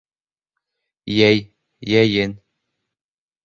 Йәй, 1.19 1.45
йәйен 1.93 2.37